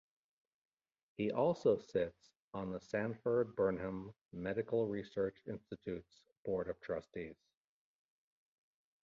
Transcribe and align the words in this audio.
He 1.17 1.29
also 1.31 1.77
sits 1.77 2.31
on 2.55 2.71
the 2.71 2.79
Sanford-Burnham 2.79 4.15
Medical 4.31 4.87
Research 4.87 5.37
Institute's 5.45 6.23
Board 6.43 6.69
of 6.69 6.81
Trustees. 6.81 7.37